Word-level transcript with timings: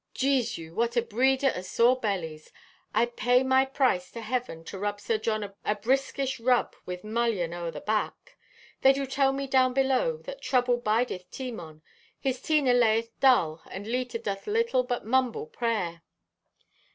Jesu! 0.15 0.73
What 0.73 0.97
a 0.97 1.03
breeder 1.03 1.53
o' 1.55 1.61
sore 1.61 1.95
bellies. 1.99 2.51
I'd 2.91 3.15
pay 3.15 3.43
my 3.43 3.65
price 3.65 4.09
to 4.13 4.21
heaven 4.21 4.63
to 4.63 4.79
rub 4.79 4.99
Sir 4.99 5.19
John 5.19 5.43
a 5.63 5.75
briskish 5.75 6.39
rub 6.39 6.75
with 6.87 7.03
mullien 7.03 7.53
o'er 7.53 7.69
the 7.69 7.81
back. 7.81 8.35
"They 8.81 8.93
do 8.93 9.05
tell 9.05 9.31
me 9.31 9.45
down 9.45 9.75
below 9.75 10.17
that 10.23 10.41
trouble 10.41 10.77
bideth 10.77 11.29
Timon. 11.29 11.83
His 12.19 12.41
Tina 12.41 12.73
layeth 12.73 13.11
dull 13.19 13.61
and 13.69 13.85
Leta 13.85 14.17
doth 14.17 14.47
little 14.47 14.81
but 14.83 15.05
mumble 15.05 15.45
prayer." 15.45 16.01